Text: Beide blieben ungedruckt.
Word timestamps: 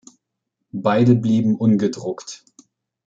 Beide 0.73 1.13
blieben 1.13 1.55
ungedruckt. 1.55 2.43